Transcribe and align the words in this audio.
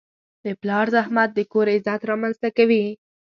د 0.43 0.45
پلار 0.61 0.85
زحمت 0.95 1.29
د 1.33 1.39
کور 1.51 1.67
عزت 1.75 2.01
رامنځته 2.09 2.49
کوي. 2.57 2.85